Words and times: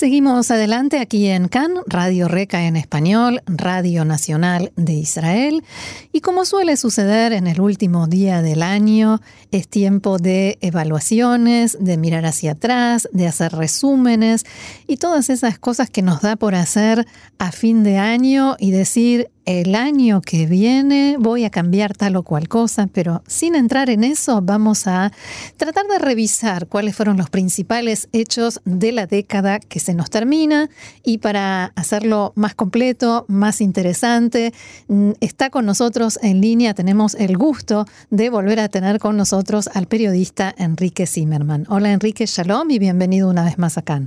Seguimos 0.00 0.50
adelante 0.50 0.98
aquí 0.98 1.26
en 1.26 1.48
CAN, 1.48 1.72
Radio 1.86 2.26
Reca 2.26 2.66
en 2.66 2.76
español, 2.76 3.42
Radio 3.46 4.06
Nacional 4.06 4.72
de 4.74 4.94
Israel. 4.94 5.62
Y 6.10 6.22
como 6.22 6.46
suele 6.46 6.78
suceder 6.78 7.34
en 7.34 7.46
el 7.46 7.60
último 7.60 8.06
día 8.06 8.40
del 8.40 8.62
año, 8.62 9.20
es 9.50 9.68
tiempo 9.68 10.16
de 10.16 10.56
evaluaciones, 10.62 11.76
de 11.78 11.98
mirar 11.98 12.24
hacia 12.24 12.52
atrás, 12.52 13.10
de 13.12 13.26
hacer 13.26 13.52
resúmenes 13.52 14.46
y 14.86 14.96
todas 14.96 15.28
esas 15.28 15.58
cosas 15.58 15.90
que 15.90 16.00
nos 16.00 16.22
da 16.22 16.36
por 16.36 16.54
hacer 16.54 17.06
a 17.38 17.52
fin 17.52 17.82
de 17.82 17.98
año 17.98 18.56
y 18.58 18.70
decir, 18.70 19.28
el 19.50 19.74
año 19.74 20.20
que 20.20 20.46
viene 20.46 21.16
voy 21.18 21.44
a 21.44 21.50
cambiar 21.50 21.96
tal 21.96 22.14
o 22.16 22.22
cual 22.22 22.48
cosa, 22.48 22.86
pero 22.86 23.22
sin 23.26 23.56
entrar 23.56 23.90
en 23.90 24.04
eso 24.04 24.40
vamos 24.42 24.86
a 24.86 25.10
tratar 25.56 25.86
de 25.86 25.98
revisar 25.98 26.68
cuáles 26.68 26.94
fueron 26.94 27.16
los 27.16 27.30
principales 27.30 28.08
hechos 28.12 28.60
de 28.64 28.92
la 28.92 29.06
década 29.06 29.58
que 29.58 29.80
se 29.80 29.92
nos 29.94 30.08
termina 30.08 30.68
y 31.02 31.18
para 31.18 31.72
hacerlo 31.74 32.32
más 32.36 32.54
completo, 32.54 33.24
más 33.28 33.60
interesante, 33.60 34.52
mm, 34.86 35.12
está 35.20 35.50
con 35.50 35.66
nosotros 35.66 36.20
en 36.22 36.40
línea, 36.40 36.72
tenemos 36.74 37.16
el 37.16 37.36
gusto 37.36 37.86
de 38.10 38.30
volver 38.30 38.60
a 38.60 38.68
tener 38.68 39.00
con 39.00 39.16
nosotros 39.16 39.68
al 39.74 39.86
periodista 39.86 40.54
Enrique 40.58 41.06
Zimmerman. 41.06 41.66
Hola 41.68 41.92
Enrique, 41.92 42.26
shalom 42.26 42.70
y 42.70 42.78
bienvenido 42.78 43.28
una 43.28 43.44
vez 43.44 43.58
más 43.58 43.76
acá. 43.78 44.00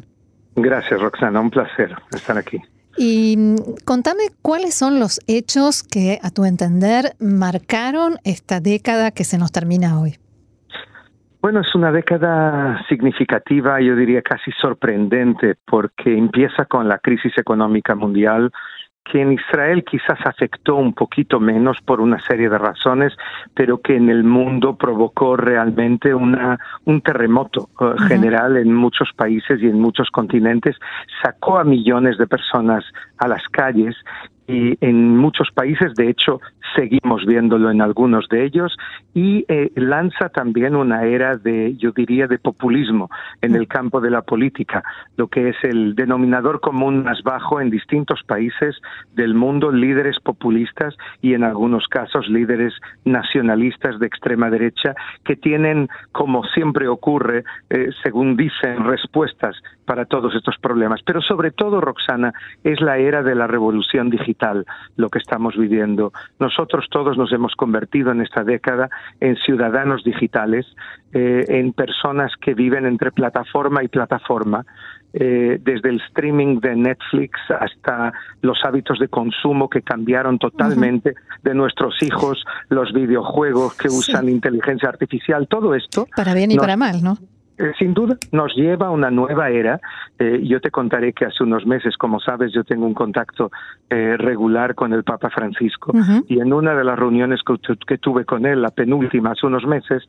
Gracias 0.55 1.01
Roxana, 1.01 1.41
un 1.41 1.49
placer 1.49 1.93
estar 2.13 2.37
aquí. 2.37 2.61
Y 2.97 3.35
mm, 3.37 3.55
contame 3.85 4.23
cuáles 4.41 4.75
son 4.75 4.99
los 4.99 5.19
hechos 5.27 5.83
que, 5.83 6.19
a 6.21 6.29
tu 6.29 6.45
entender, 6.45 7.13
marcaron 7.19 8.15
esta 8.23 8.59
década 8.59 9.11
que 9.11 9.23
se 9.23 9.37
nos 9.37 9.51
termina 9.51 9.99
hoy. 9.99 10.17
Bueno, 11.41 11.59
es 11.59 11.75
una 11.75 11.91
década 11.91 12.81
significativa, 12.87 13.81
yo 13.81 13.97
diría 13.97 14.21
casi 14.21 14.49
sorprendente, 14.61 15.55
porque 15.65 16.17
empieza 16.17 16.63
con 16.63 16.87
la 16.87 16.99
crisis 16.99 17.37
económica 17.37 17.95
mundial, 17.95 18.49
que 19.03 19.21
en 19.21 19.33
Israel 19.33 19.83
quizás 19.83 20.19
afectó 20.25 20.75
un 20.75 20.93
poquito 20.93 21.39
menos 21.39 21.77
por 21.81 21.99
una 21.99 22.19
serie 22.21 22.49
de 22.49 22.57
razones, 22.57 23.13
pero 23.53 23.81
que 23.81 23.95
en 23.95 24.09
el 24.09 24.23
mundo 24.23 24.75
provocó 24.77 25.35
realmente 25.35 26.13
una, 26.13 26.59
un 26.85 27.01
terremoto 27.01 27.69
uh, 27.79 27.97
general 28.07 28.57
en 28.57 28.73
muchos 28.73 29.09
países 29.15 29.61
y 29.61 29.67
en 29.67 29.79
muchos 29.79 30.09
continentes, 30.09 30.77
sacó 31.21 31.57
a 31.57 31.63
millones 31.63 32.17
de 32.17 32.27
personas 32.27 32.85
a 33.17 33.27
las 33.27 33.43
calles 33.49 33.95
y 34.47 34.77
en 34.85 35.17
muchos 35.17 35.49
países, 35.51 35.93
de 35.95 36.09
hecho, 36.09 36.41
seguimos 36.75 37.25
viéndolo 37.25 37.71
en 37.71 37.81
algunos 37.81 38.27
de 38.29 38.45
ellos, 38.45 38.75
y 39.13 39.45
eh, 39.47 39.71
lanza 39.75 40.29
también 40.29 40.75
una 40.75 41.03
era 41.03 41.37
de, 41.37 41.75
yo 41.77 41.91
diría, 41.91 42.27
de 42.27 42.39
populismo 42.39 43.09
en 43.41 43.55
el 43.55 43.67
campo 43.67 44.01
de 44.01 44.09
la 44.09 44.21
política, 44.21 44.83
lo 45.17 45.27
que 45.27 45.49
es 45.49 45.55
el 45.63 45.95
denominador 45.95 46.59
común 46.59 47.03
más 47.03 47.21
bajo 47.23 47.61
en 47.61 47.69
distintos 47.69 48.21
países 48.23 48.75
del 49.13 49.33
mundo, 49.33 49.71
líderes 49.71 50.19
populistas 50.19 50.95
y 51.21 51.33
en 51.33 51.43
algunos 51.43 51.87
casos 51.87 52.27
líderes 52.27 52.73
nacionalistas 53.05 53.99
de 53.99 54.07
extrema 54.07 54.49
derecha 54.49 54.95
que 55.23 55.35
tienen, 55.35 55.87
como 56.11 56.43
siempre 56.45 56.87
ocurre, 56.87 57.43
eh, 57.69 57.89
según 58.03 58.35
dicen, 58.35 58.83
respuestas 58.85 59.55
para 59.85 60.05
todos 60.05 60.35
estos 60.35 60.57
problemas. 60.57 61.01
Pero 61.05 61.21
sobre 61.21 61.51
todo, 61.51 61.81
Roxana, 61.81 62.33
es 62.63 62.81
la 62.81 62.97
era 62.97 63.23
de 63.23 63.35
la 63.35 63.47
revolución 63.47 64.09
digital 64.09 64.65
lo 64.95 65.09
que 65.09 65.19
estamos 65.19 65.55
viviendo. 65.57 66.11
Nosotros 66.39 66.87
todos 66.89 67.17
nos 67.17 67.31
hemos 67.31 67.53
convertido 67.55 68.11
en 68.11 68.21
esta 68.21 68.43
década 68.43 68.89
en 69.19 69.35
ciudadanos 69.37 70.03
digitales, 70.03 70.65
eh, 71.13 71.45
en 71.47 71.73
personas 71.73 72.31
que 72.41 72.53
viven 72.53 72.85
entre 72.85 73.11
plataforma 73.11 73.83
y 73.83 73.87
plataforma, 73.87 74.65
eh, 75.15 75.59
desde 75.61 75.89
el 75.89 76.01
streaming 76.07 76.59
de 76.59 76.75
Netflix 76.75 77.39
hasta 77.59 78.11
los 78.41 78.57
hábitos 78.65 78.97
de 78.97 79.07
consumo 79.09 79.69
que 79.69 79.83
cambiaron 79.83 80.39
totalmente 80.39 81.13
de 81.43 81.53
nuestros 81.53 82.01
hijos, 82.01 82.43
los 82.69 82.91
videojuegos 82.93 83.77
que 83.77 83.89
usan 83.89 84.27
inteligencia 84.27 84.89
artificial, 84.89 85.47
todo 85.47 85.75
esto. 85.75 86.07
Para 86.15 86.33
bien 86.33 86.49
y 86.49 86.57
para 86.57 86.77
mal, 86.77 87.03
¿no? 87.03 87.17
Eh, 87.57 87.71
sin 87.77 87.93
duda, 87.93 88.17
nos 88.31 88.55
lleva 88.55 88.87
a 88.87 88.91
una 88.91 89.11
nueva 89.11 89.49
era. 89.49 89.79
Eh, 90.17 90.41
yo 90.43 90.59
te 90.59 90.71
contaré 90.71 91.13
que 91.13 91.25
hace 91.25 91.43
unos 91.43 91.65
meses, 91.67 91.95
como 91.97 92.19
sabes, 92.19 92.51
yo 92.51 92.63
tengo 92.63 92.85
un 92.85 92.95
contacto 92.95 93.51
eh, 93.89 94.17
regular 94.17 94.73
con 94.73 94.91
el 94.91 95.03
Papa 95.03 95.29
Francisco 95.29 95.93
y 96.27 96.39
en 96.39 96.51
una 96.51 96.73
de 96.73 96.83
las 96.83 96.97
reuniones 96.97 97.41
que, 97.87 97.97
tuve 97.97 98.25
con 98.25 98.45
él, 98.45 98.61
la 98.61 98.71
penúltima, 98.71 99.31
hace 99.31 99.45
unos 99.45 99.65
meses, 99.65 100.03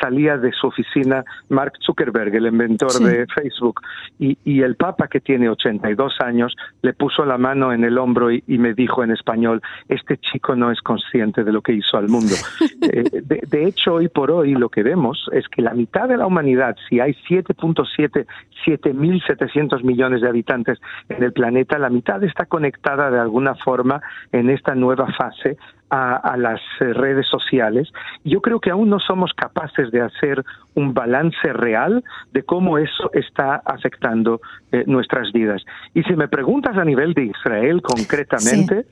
salía 0.00 0.36
de 0.36 0.50
su 0.52 0.66
oficina 0.66 1.24
Mark 1.48 1.72
Zuckerberg, 1.84 2.34
el 2.34 2.46
inventor 2.46 2.92
de 2.92 3.26
Facebook, 3.26 3.80
y, 4.18 4.62
el 4.62 4.76
Papa, 4.76 5.08
que 5.08 5.20
tiene 5.20 5.48
82 5.48 6.20
años, 6.20 6.56
le 6.82 6.92
puso 6.92 7.24
la 7.24 7.38
mano 7.38 7.72
en 7.72 7.84
el 7.84 7.98
hombro 7.98 8.30
y, 8.30 8.42
me 8.46 8.74
dijo 8.74 9.02
en 9.02 9.10
español, 9.10 9.60
este 9.88 10.16
chico 10.18 10.56
no 10.56 10.70
es 10.70 10.80
consciente 10.80 11.44
de 11.44 11.52
lo 11.52 11.62
que 11.62 11.72
hizo 11.72 11.96
al 11.96 12.08
mundo. 12.08 12.34
de, 12.80 13.40
de 13.46 13.66
hecho, 13.66 13.94
hoy 13.94 14.08
por 14.08 14.30
hoy 14.30 14.54
lo 14.54 14.68
que 14.68 14.82
vemos 14.82 15.28
es 15.32 15.48
que 15.48 15.62
la 15.62 15.74
mitad 15.74 16.08
de 16.08 16.16
la 16.16 16.26
humanidad 16.26 16.43
si 16.88 17.00
hay 17.00 17.12
7.7, 17.28 18.26
7.700 18.66 19.82
millones 19.82 20.20
de 20.20 20.28
habitantes 20.28 20.78
en 21.08 21.22
el 21.22 21.32
planeta, 21.32 21.78
la 21.78 21.90
mitad 21.90 22.22
está 22.22 22.46
conectada 22.46 23.10
de 23.10 23.18
alguna 23.18 23.54
forma 23.54 24.00
en 24.32 24.50
esta 24.50 24.74
nueva 24.74 25.06
fase 25.12 25.56
a, 25.90 26.36
las 26.36 26.60
eh, 26.80 26.92
redes 26.92 27.26
sociales. 27.28 27.92
Yo 28.24 28.40
creo 28.40 28.60
que 28.60 28.70
aún 28.70 28.88
no 28.88 28.98
somos 28.98 29.32
capaces 29.34 29.90
de 29.90 30.00
hacer 30.00 30.44
un 30.74 30.92
balance 30.92 31.52
real 31.52 32.02
de 32.32 32.42
cómo 32.42 32.78
eso 32.78 33.10
está 33.12 33.56
afectando 33.64 34.40
eh, 34.72 34.84
nuestras 34.86 35.32
vidas. 35.32 35.62
Y 35.94 36.02
si 36.02 36.16
me 36.16 36.28
preguntas 36.28 36.76
a 36.76 36.84
nivel 36.84 37.14
de 37.14 37.26
Israel 37.26 37.80
concretamente, 37.82 38.86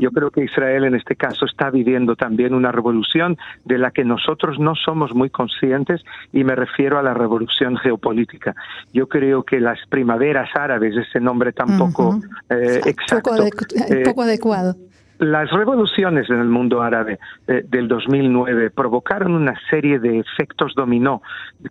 yo 0.00 0.10
creo 0.12 0.30
que 0.30 0.42
Israel 0.42 0.84
en 0.84 0.94
este 0.94 1.14
caso 1.14 1.44
está 1.44 1.68
viviendo 1.68 2.16
también 2.16 2.54
una 2.54 2.72
revolución 2.72 3.36
de 3.66 3.76
la 3.76 3.90
que 3.90 4.02
nosotros 4.02 4.58
no 4.58 4.74
somos 4.74 5.14
muy 5.14 5.28
conscientes 5.28 6.02
y 6.32 6.42
me 6.42 6.54
refiero 6.54 6.98
a 6.98 7.02
la 7.02 7.12
revolución 7.12 7.76
geopolítica. 7.76 8.54
Yo 8.94 9.08
creo 9.08 9.42
que 9.42 9.60
las 9.60 9.78
primaveras 9.90 10.48
árabes, 10.54 10.96
ese 10.96 11.20
nombre 11.20 11.52
tampoco 11.52 12.18
eh, 12.48 12.80
exacto, 12.86 13.32
poco 14.06 14.22
adecuado 14.22 14.74
las 15.18 15.50
revoluciones 15.50 16.30
en 16.30 16.40
el 16.40 16.48
mundo 16.48 16.82
árabe 16.82 17.18
eh, 17.46 17.64
del 17.68 17.88
2009 17.88 18.70
provocaron 18.70 19.32
una 19.34 19.54
serie 19.70 19.98
de 19.98 20.18
efectos 20.18 20.74
dominó 20.74 21.22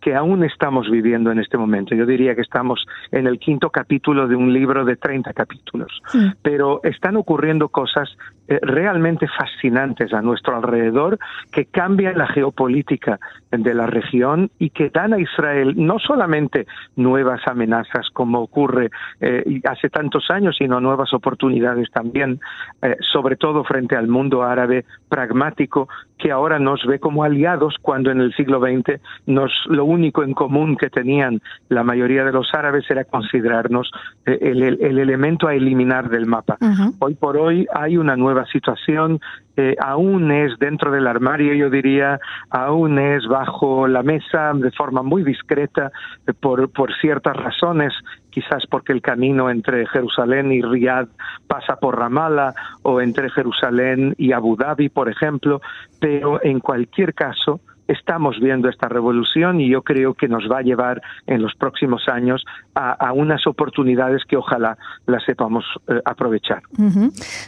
que 0.01 0.15
aún 0.15 0.43
estamos 0.43 0.89
viviendo 0.89 1.31
en 1.31 1.39
este 1.39 1.57
momento. 1.57 1.95
Yo 1.95 2.05
diría 2.05 2.35
que 2.35 2.41
estamos 2.41 2.85
en 3.11 3.27
el 3.27 3.39
quinto 3.39 3.69
capítulo 3.69 4.27
de 4.27 4.35
un 4.35 4.53
libro 4.53 4.85
de 4.85 4.95
30 4.95 5.33
capítulos, 5.33 6.01
pero 6.41 6.81
están 6.83 7.15
ocurriendo 7.15 7.69
cosas 7.69 8.09
eh, 8.49 8.59
realmente 8.61 9.27
fascinantes 9.27 10.13
a 10.13 10.21
nuestro 10.21 10.55
alrededor 10.55 11.19
que 11.51 11.65
cambian 11.65 12.17
la 12.17 12.27
geopolítica 12.27 13.19
de 13.51 13.73
la 13.73 13.87
región 13.87 14.51
y 14.57 14.69
que 14.69 14.89
dan 14.89 15.13
a 15.13 15.19
Israel 15.19 15.73
no 15.75 15.99
solamente 15.99 16.65
nuevas 16.95 17.41
amenazas 17.45 18.07
como 18.13 18.41
ocurre 18.41 18.89
eh, 19.19 19.61
hace 19.65 19.89
tantos 19.89 20.29
años, 20.29 20.55
sino 20.57 20.79
nuevas 20.79 21.13
oportunidades 21.13 21.89
también, 21.91 22.39
eh, 22.81 22.95
sobre 23.37 23.53
todo 23.53 23.63
frente 23.63 23.95
al 23.95 24.07
mundo 24.07 24.43
árabe 24.43 24.85
pragmático 25.09 25.87
que 26.17 26.31
ahora 26.31 26.59
nos 26.59 26.85
ve 26.85 26.99
como 26.99 27.23
aliados 27.23 27.75
cuando 27.81 28.11
en 28.11 28.19
el 28.19 28.33
siglo 28.33 28.59
XX 28.59 28.99
nos, 29.27 29.51
lo 29.67 29.85
único 29.85 30.23
en 30.23 30.33
común 30.33 30.75
que 30.75 30.89
tenían 30.89 31.41
la 31.69 31.83
mayoría 31.83 32.23
de 32.23 32.31
los 32.31 32.53
árabes 32.53 32.89
era 32.89 33.03
considerarnos 33.05 33.91
el, 34.25 34.63
elemento 34.81 35.47
a 35.47 35.53
eliminar 35.53 36.09
del 36.09 36.25
mapa. 36.25 36.57
Hoy 36.99 37.15
por 37.15 37.37
hoy 37.37 37.67
hay 37.73 37.97
una 37.97 38.15
nueva 38.15 38.45
situación 38.45 39.19
eh, 39.59 39.75
aún 39.79 40.31
es 40.31 40.57
dentro 40.59 40.91
del 40.91 41.07
armario, 41.07 41.51
yo 41.55 41.71
diría, 41.71 42.19
aún 42.51 42.99
es 42.99 43.25
bajo 43.27 43.87
la 43.87 44.03
mesa 44.03 44.51
de 44.53 44.69
forma 44.69 45.01
muy 45.01 45.23
discreta 45.23 45.91
eh, 46.27 46.33
por, 46.39 46.69
por 46.69 46.93
ciertas 47.01 47.35
razones, 47.35 47.91
quizás 48.37 48.67
porque 48.69 48.93
el 48.93 49.01
camino 49.01 49.49
entre 49.49 49.87
Jerusalén 49.87 50.51
y 50.51 50.61
Riyadh 50.61 51.07
pasa 51.47 51.77
por 51.77 51.97
Ramallah 51.97 52.53
o 52.83 53.01
entre 53.01 53.31
Jerusalén 53.31 54.13
y 54.19 54.31
Abu 54.31 54.55
Dhabi, 54.55 54.89
por 54.89 55.09
ejemplo, 55.09 55.59
pero 55.99 56.39
en 56.43 56.59
cualquier 56.59 57.15
caso, 57.15 57.61
estamos 57.87 58.39
viendo 58.39 58.69
esta 58.69 58.87
revolución 58.89 59.59
y 59.59 59.69
yo 59.69 59.81
creo 59.81 60.13
que 60.13 60.27
nos 60.27 60.43
va 60.51 60.59
a 60.59 60.61
llevar 60.61 61.01
en 61.25 61.41
los 61.41 61.55
próximos 61.55 62.03
años 62.07 62.43
a, 62.75 63.11
unas 63.13 63.47
oportunidades 63.47 64.21
que 64.27 64.37
ojalá 64.37 64.77
las 65.07 65.23
sepamos 65.23 65.65
eh, 65.87 65.99
aprovechar. 66.05 66.61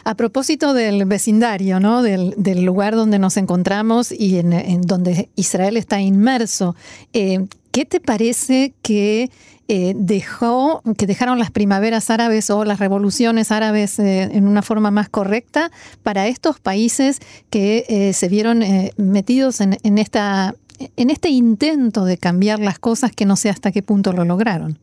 A 0.04 0.14
propósito 0.16 0.74
del 0.74 1.04
vecindario, 1.04 1.78
¿no? 1.78 2.02
del, 2.02 2.64
lugar 2.64 2.96
donde 2.96 3.20
nos 3.20 3.36
encontramos 3.36 4.10
y 4.10 4.38
en, 4.38 4.82
donde 4.82 5.28
Israel 5.36 5.76
está 5.76 6.00
inmerso, 6.00 6.74
eh, 7.12 7.46
¿qué 7.70 7.84
te 7.84 8.00
parece 8.00 8.72
que 8.82 9.30
eh, 9.68 9.94
dejó, 9.96 10.82
que 10.98 11.06
dejaron 11.06 11.38
las 11.38 11.52
primaveras 11.52 12.10
árabes 12.10 12.50
o 12.50 12.64
las 12.64 12.80
revoluciones 12.80 13.52
árabes 13.52 14.00
eh, 14.00 14.22
en 14.22 14.48
una 14.48 14.62
forma 14.62 14.90
más 14.90 15.08
correcta 15.08 15.70
para 16.02 16.26
estos 16.26 16.58
países 16.58 17.20
que 17.50 17.84
eh, 17.88 18.12
se 18.12 18.28
vieron 18.28 18.64
metidos 18.96 19.60
en, 19.60 19.98
esta, 19.98 20.56
en 20.96 21.10
este 21.10 21.28
intento 21.28 22.04
de 22.04 22.18
cambiar 22.18 22.58
las 22.58 22.80
cosas 22.80 23.12
que 23.12 23.26
no 23.26 23.36
sé 23.36 23.48
hasta 23.48 23.70
qué 23.70 23.82
punto 23.82 24.12
lo 24.12 24.24
lograron? 24.24 24.78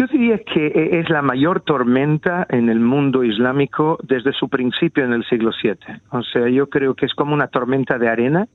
Yo 0.00 0.06
diría 0.06 0.38
que 0.38 1.00
es 1.00 1.10
la 1.10 1.22
mayor 1.22 1.62
tormenta 1.62 2.46
en 2.50 2.68
el 2.68 2.78
mundo 2.78 3.24
islámico 3.24 3.98
desde 4.04 4.32
su 4.32 4.48
principio 4.48 5.04
en 5.04 5.12
el 5.12 5.24
siglo 5.24 5.50
VII. 5.60 5.74
O 6.10 6.22
sea, 6.22 6.48
yo 6.48 6.68
creo 6.68 6.94
que 6.94 7.04
es 7.04 7.14
como 7.14 7.34
una 7.34 7.48
tormenta 7.48 7.98
de 7.98 8.08
arena. 8.08 8.46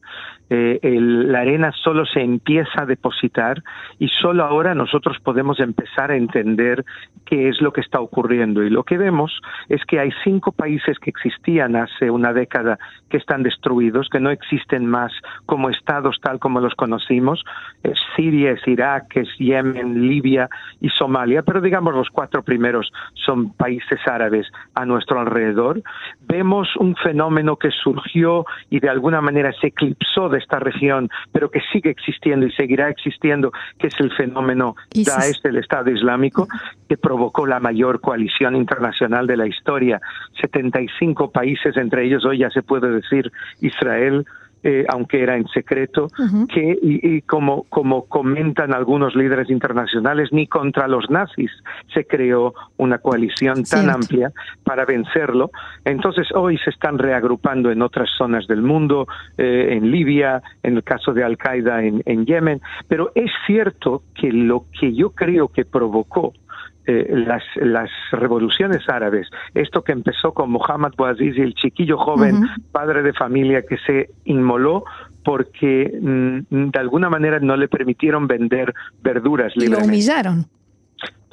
Eh, 0.49 0.79
la 0.81 1.41
arena 1.41 1.73
solo 1.83 2.05
se 2.05 2.21
empieza 2.21 2.83
a 2.83 2.85
depositar 2.85 3.61
y 3.99 4.07
solo 4.07 4.45
ahora 4.45 4.73
nosotros 4.73 5.17
podemos 5.21 5.59
empezar 5.59 6.11
a 6.11 6.15
entender 6.15 6.85
qué 7.25 7.49
es 7.49 7.59
lo 7.59 7.73
que 7.73 7.81
está 7.81 7.99
ocurriendo. 7.99 8.63
Y 8.63 8.69
lo 8.69 8.83
que 8.83 8.97
vemos 8.97 9.41
es 9.67 9.83
que 9.83 9.99
hay 9.99 10.11
cinco 10.23 10.53
países 10.53 10.97
que 10.97 11.09
existían 11.09 11.75
hace 11.75 12.09
una 12.09 12.31
década 12.31 12.79
que 13.09 13.17
están 13.17 13.43
destruidos, 13.43 14.07
que 14.09 14.21
no 14.21 14.31
existen 14.31 14.85
más 14.85 15.11
como 15.45 15.69
estados 15.69 16.21
tal 16.21 16.39
como 16.39 16.61
los 16.61 16.75
conocimos. 16.75 17.43
Es 17.83 17.99
Siria, 18.15 18.51
es 18.51 18.65
Irak, 18.65 19.17
es 19.17 19.27
Yemen, 19.37 20.07
Libia 20.07 20.47
y 20.79 20.87
Somalia 20.87 21.32
pero 21.41 21.61
digamos 21.61 21.95
los 21.95 22.09
cuatro 22.09 22.43
primeros 22.43 22.91
son 23.13 23.53
países 23.53 23.99
árabes 24.05 24.45
a 24.75 24.85
nuestro 24.85 25.19
alrededor, 25.19 25.81
vemos 26.27 26.67
un 26.77 26.95
fenómeno 26.95 27.55
que 27.55 27.71
surgió 27.71 28.45
y 28.69 28.79
de 28.79 28.89
alguna 28.89 29.21
manera 29.21 29.51
se 29.59 29.67
eclipsó 29.67 30.29
de 30.29 30.39
esta 30.39 30.59
región, 30.59 31.09
pero 31.31 31.49
que 31.49 31.61
sigue 31.71 31.89
existiendo 31.89 32.45
y 32.45 32.51
seguirá 32.51 32.89
existiendo, 32.89 33.51
que 33.79 33.87
es 33.87 33.99
el 33.99 34.11
fenómeno 34.11 34.75
Daesh 34.93 35.41
del 35.41 35.57
Estado 35.57 35.89
Islámico, 35.89 36.47
que 36.87 36.97
provocó 36.97 37.47
la 37.47 37.59
mayor 37.59 38.01
coalición 38.01 38.55
internacional 38.55 39.25
de 39.25 39.37
la 39.37 39.47
historia. 39.47 39.99
75 40.41 41.31
países, 41.31 41.75
entre 41.77 42.05
ellos 42.05 42.25
hoy 42.25 42.39
ya 42.39 42.49
se 42.49 42.61
puede 42.61 42.89
decir 42.89 43.31
Israel, 43.61 44.25
eh, 44.63 44.85
aunque 44.89 45.21
era 45.21 45.35
en 45.35 45.47
secreto, 45.47 46.07
que, 46.47 46.79
y, 46.81 47.21
como, 47.23 47.63
como 47.63 48.05
comentan 48.05 48.73
algunos 48.73 49.15
líderes 49.15 49.49
internacionales, 49.49 50.29
ni 50.31 50.47
contra 50.47 50.87
los 50.87 51.09
nazis 51.09 51.51
se 51.93 52.05
creó 52.05 52.53
una 52.77 52.99
coalición 52.99 53.63
tan 53.63 53.89
amplia 53.89 54.31
para 54.63 54.85
vencerlo. 54.85 55.51
Entonces 55.83 56.27
hoy 56.33 56.57
se 56.59 56.69
están 56.69 56.97
reagrupando 56.97 57.71
en 57.71 57.81
otras 57.81 58.09
zonas 58.17 58.47
del 58.47 58.61
mundo, 58.61 59.07
eh, 59.37 59.69
en 59.71 59.91
Libia, 59.91 60.41
en 60.63 60.77
el 60.77 60.83
caso 60.83 61.13
de 61.13 61.23
Al-Qaeda 61.23 61.83
en, 61.83 62.01
en 62.05 62.25
Yemen, 62.25 62.61
pero 62.87 63.11
es 63.15 63.31
cierto 63.45 64.03
que 64.15 64.31
lo 64.31 64.65
que 64.79 64.93
yo 64.93 65.09
creo 65.09 65.49
que 65.49 65.65
provocó 65.65 66.33
eh, 66.85 67.07
las, 67.09 67.43
las 67.55 67.89
revoluciones 68.11 68.87
árabes, 68.89 69.29
esto 69.53 69.83
que 69.83 69.91
empezó 69.91 70.33
con 70.33 70.51
Mohammad 70.51 70.91
Bouazizi, 70.97 71.41
el 71.41 71.53
chiquillo 71.53 71.97
joven, 71.97 72.47
padre 72.71 73.03
de 73.03 73.13
familia 73.13 73.63
que 73.67 73.77
se 73.77 74.09
inmoló 74.25 74.83
porque 75.23 75.97
mm, 76.01 76.69
de 76.69 76.79
alguna 76.79 77.09
manera 77.09 77.39
no 77.39 77.55
le 77.55 77.67
permitieron 77.67 78.27
vender 78.27 78.73
verduras 79.01 79.55
libremente. 79.55 79.87
Lo 79.87 79.93
humillaron. 79.93 80.45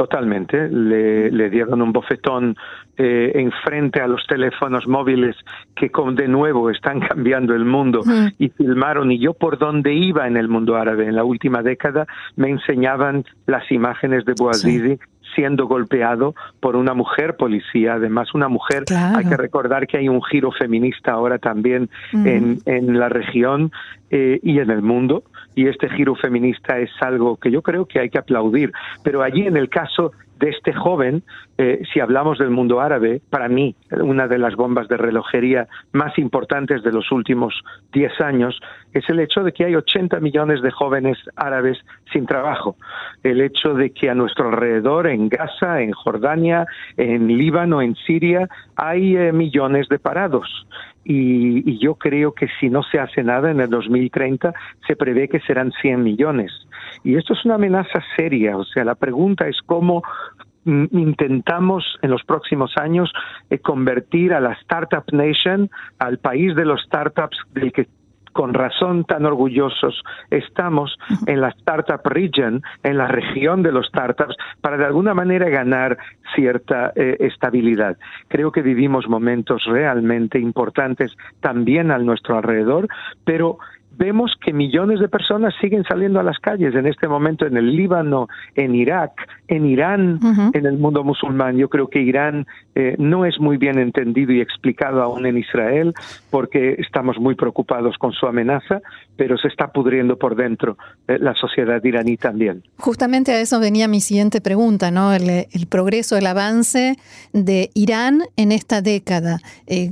Totalmente, 0.00 0.67
le, 0.70 1.31
le, 1.31 1.50
dieron 1.50 1.82
un 1.82 1.93
bofetón 1.93 2.56
eh, 2.97 3.32
enfrente 3.35 4.00
a 4.00 4.06
los 4.06 4.26
teléfonos 4.26 4.88
móviles 4.88 5.37
que 5.76 5.91
con, 5.91 6.14
de 6.14 6.26
nuevo 6.26 6.70
están 6.70 7.00
cambiando 7.08 7.55
el 7.55 7.67
mundo 7.67 8.00
y 8.38 8.49
filmaron. 8.49 9.12
Y 9.12 9.19
yo 9.19 9.35
por 9.35 9.58
donde 9.58 9.93
iba 9.93 10.26
en 10.26 10.38
el 10.38 10.49
mundo 10.49 10.76
árabe 10.76 11.06
en 11.06 11.17
la 11.17 11.25
última 11.25 11.62
década 11.62 12.06
me 12.35 12.49
enseñaban 12.49 13.26
las 13.47 13.70
imágenes 13.70 14.25
de 14.25 14.32
Bouazizi 14.38 14.99
siendo 15.35 15.67
golpeado 15.67 16.35
por 16.61 16.76
una 16.76 16.94
mujer 16.94 17.37
policía, 17.37 17.94
además 17.94 18.35
una 18.35 18.49
mujer, 18.49 18.85
hay 18.91 19.26
que 19.26 19.37
recordar 19.37 19.87
que 19.87 19.99
hay 19.99 20.08
un 20.08 20.23
giro 20.23 20.50
feminista 20.50 21.12
ahora 21.12 21.38
también 21.38 21.91
en, 22.12 22.58
en 22.64 22.99
la 22.99 23.11
región 23.11 23.70
eh, 24.11 24.41
y 24.43 24.58
en 24.58 24.70
el 24.70 24.82
mundo, 24.82 25.23
y 25.55 25.67
este 25.67 25.88
giro 25.91 26.14
feminista 26.14 26.79
es 26.79 26.91
algo 27.00 27.37
que 27.37 27.50
yo 27.50 27.62
creo 27.62 27.87
que 27.87 28.00
hay 28.00 28.11
que 28.11 28.19
aplaudir, 28.19 28.73
pero 29.02 29.23
allí 29.23 29.47
en 29.47 29.56
el 29.56 29.69
caso 29.69 30.12
de 30.40 30.48
este 30.48 30.72
joven, 30.72 31.22
eh, 31.58 31.82
si 31.92 32.00
hablamos 32.00 32.38
del 32.38 32.50
mundo 32.50 32.81
árabe, 32.81 33.20
para 33.28 33.48
mí, 33.48 33.76
una 33.90 34.26
de 34.26 34.38
las 34.38 34.56
bombas 34.56 34.88
de 34.88 34.96
relojería 34.96 35.69
más 35.92 36.19
importantes 36.19 36.82
de 36.82 36.90
los 36.90 37.12
últimos 37.12 37.62
10 37.92 38.20
años 38.22 38.58
es 38.94 39.08
el 39.10 39.20
hecho 39.20 39.44
de 39.44 39.52
que 39.52 39.66
hay 39.66 39.75
80 39.75 40.19
millones 40.20 40.62
de 40.62 40.70
jóvenes 40.70 41.19
árabes 41.37 41.78
sin 42.10 42.25
trabajo. 42.25 42.76
El 43.22 43.42
hecho 43.42 43.75
de 43.75 43.90
que 43.90 44.08
a 44.08 44.14
nuestro 44.14 44.48
alrededor, 44.48 45.06
en 45.06 45.28
Gaza, 45.28 45.82
en 45.82 45.92
Jordania, 45.92 46.66
en 46.96 47.28
Líbano, 47.28 47.82
en 47.82 47.94
Siria, 47.94 48.48
hay 48.76 49.16
eh, 49.16 49.32
millones 49.32 49.88
de 49.88 49.98
parados. 49.98 50.66
Y, 51.04 51.70
y, 51.70 51.78
yo 51.78 51.94
creo 51.94 52.32
que 52.32 52.48
si 52.60 52.69
no 52.69 52.82
se 52.82 52.98
hace 52.98 53.22
nada 53.22 53.50
en 53.50 53.60
el 53.60 53.70
2030 53.70 54.52
se 54.87 54.96
prevé 54.96 55.28
que 55.28 55.40
serán 55.40 55.72
100 55.81 56.02
millones. 56.02 56.52
Y 57.05 57.17
esto 57.17 57.35
es 57.35 57.44
una 57.44 57.56
amenaza 57.56 58.03
seria, 58.17 58.56
o 58.56 58.65
sea, 58.65 58.85
la 58.85 58.94
pregunta 58.94 59.49
es 59.49 59.59
cómo 59.65 60.03
mm, 60.65 60.87
intentamos 60.93 61.85
en 62.03 62.11
los 62.11 62.25
próximos 62.25 62.73
años 62.77 63.12
eh, 63.50 63.59
convertir 63.59 64.32
a 64.32 64.41
la 64.41 64.53
Startup 64.53 65.05
Nation, 65.12 65.71
al 65.99 66.19
país 66.19 66.55
de 66.55 66.65
los 66.65 66.82
startups 66.82 67.38
del 67.53 67.73
que 67.73 67.88
con 68.32 68.55
razón 68.55 69.05
tan 69.05 69.27
orgullosos 69.27 70.03
estamos 70.31 70.97
en 71.27 71.41
la 71.41 71.49
Startup 71.49 72.00
Region, 72.05 72.62
en 72.83 72.97
la 72.97 73.09
región 73.09 73.62
de 73.62 73.73
los 73.73 73.87
startups, 73.87 74.37
para 74.61 74.76
de 74.76 74.85
alguna 74.85 75.15
manera 75.15 75.49
ganar 75.49 75.99
cierta 76.35 76.93
eh, 76.94 77.17
estabilidad. 77.21 77.97
Creo 78.29 78.53
que 78.53 78.62
vivimos 78.62 79.09
momentos 79.09 79.65
realmente 79.67 80.38
importantes 80.38 81.17
también 81.41 81.91
a 81.91 81.99
nuestro 81.99 82.37
alrededor, 82.37 82.88
pero 83.25 83.59
vemos 83.98 84.32
que 84.42 84.52
millones 84.52 85.00
de 85.00 85.08
personas 85.08 85.54
siguen 85.60 85.84
saliendo 85.84 86.20
a 86.20 86.22
las 86.22 86.38
calles 86.38 86.75
en 86.75 86.87
este 86.87 87.08
momento 87.08 87.46
en 87.46 87.56
el 87.56 87.76
Líbano, 87.76 88.28
en 88.54 88.75
Irak, 88.75 89.12
en 89.48 89.66
Irán, 89.66 90.19
en 90.54 90.66
el 90.66 90.78
mundo 90.78 91.04
musulmán. 91.04 91.56
Yo 91.56 91.69
creo 91.69 91.88
que 91.88 92.00
Irán 92.00 92.46
eh, 92.75 92.94
no 92.98 93.26
es 93.26 93.38
muy 93.40 93.56
bien 93.56 93.78
entendido 93.78 94.32
y 94.32 94.40
explicado 94.40 95.02
aún 95.02 95.26
en 95.26 95.38
Israel 95.38 95.92
porque 96.31 96.76
estamos 96.78 97.19
muy 97.19 97.34
preocupados 97.34 97.98
con 97.98 98.12
su 98.12 98.26
amenaza, 98.26 98.81
pero 99.16 99.37
se 99.37 99.48
está 99.48 99.69
pudriendo 99.69 100.16
por 100.16 100.37
dentro 100.37 100.78
eh, 101.08 101.19
la 101.19 101.34
sociedad 101.34 101.82
iraní 101.82 102.16
también. 102.16 102.62
Justamente 102.78 103.32
a 103.32 103.40
eso 103.40 103.60
venía 103.60 103.88
mi 103.88 104.00
siguiente 104.00 104.40
pregunta, 104.40 104.90
¿no? 104.90 105.12
El, 105.12 105.46
progreso, 105.69 106.16
el 106.16 106.26
avance 106.26 106.96
de 107.32 107.70
Irán 107.75 108.22
en 108.37 108.52
esta 108.52 108.82
década, 108.82 109.40
eh, 109.66 109.90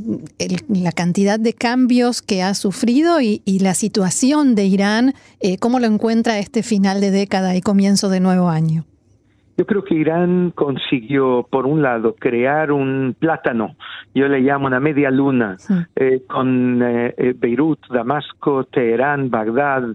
la 0.68 0.92
cantidad 0.92 1.38
de 1.38 1.52
cambios 1.52 2.22
que 2.22 2.42
ha 2.42 2.54
sufrido 2.54 3.20
y, 3.20 3.42
y 3.44 3.58
la 3.58 3.74
situación 3.74 3.87
situación 3.88 4.54
de 4.54 4.66
Irán, 4.66 5.14
eh, 5.40 5.56
¿cómo 5.56 5.80
lo 5.80 5.86
encuentra 5.86 6.38
este 6.38 6.62
final 6.62 7.00
de 7.00 7.10
década 7.10 7.56
y 7.56 7.62
comienzo 7.62 8.10
de 8.10 8.20
nuevo 8.20 8.50
año? 8.50 8.84
Yo 9.58 9.66
creo 9.66 9.82
que 9.82 9.96
Irán 9.96 10.52
consiguió, 10.54 11.44
por 11.50 11.66
un 11.66 11.82
lado, 11.82 12.14
crear 12.14 12.70
un 12.70 13.16
plátano, 13.18 13.74
yo 14.14 14.28
le 14.28 14.38
llamo 14.38 14.68
una 14.68 14.78
media 14.78 15.10
luna, 15.10 15.56
eh, 15.96 16.22
con 16.28 16.80
eh, 16.80 17.12
eh, 17.18 17.34
Beirut, 17.36 17.80
Damasco, 17.90 18.62
Teherán, 18.62 19.30
Bagdad, 19.30 19.88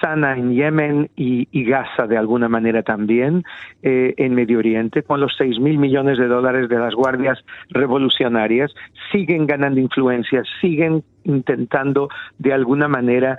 Sana 0.00 0.36
en 0.36 0.52
Yemen 0.52 1.10
y, 1.16 1.48
y, 1.50 1.64
Gaza 1.64 2.06
de 2.06 2.16
alguna 2.18 2.46
manera 2.46 2.82
también 2.82 3.42
en 3.82 4.34
Medio 4.34 4.58
Oriente, 4.58 5.02
con 5.02 5.18
los 5.18 5.34
seis 5.36 5.58
mil 5.58 5.78
millones 5.78 6.18
de 6.18 6.28
dólares 6.28 6.68
de 6.68 6.78
las 6.78 6.94
guardias 6.94 7.42
revolucionarias, 7.70 8.74
siguen 9.10 9.46
ganando 9.46 9.80
influencia, 9.80 10.42
siguen 10.60 11.02
intentando 11.24 12.10
de 12.38 12.52
alguna 12.52 12.86
manera 12.86 13.38